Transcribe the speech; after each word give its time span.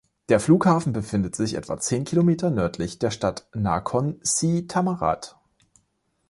Der 0.29 0.39
Flughafen 0.39 0.93
befindet 0.93 1.35
sich 1.35 1.53
etwa 1.53 1.77
zehn 1.77 2.05
Kilometer 2.05 2.49
nördlich 2.49 2.97
der 2.97 3.11
Stadt 3.11 3.47
Nakhon 3.53 4.19
Si 4.23 4.65
Thammarat. 4.65 5.35